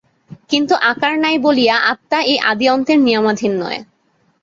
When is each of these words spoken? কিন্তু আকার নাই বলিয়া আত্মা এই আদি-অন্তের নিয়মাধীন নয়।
কিন্তু 0.49 0.73
আকার 0.91 1.13
নাই 1.19 1.35
বলিয়া 1.45 1.75
আত্মা 1.91 2.19
এই 2.25 2.37
আদি-অন্তের 2.49 2.99
নিয়মাধীন 2.99 3.53
নয়। 3.61 3.79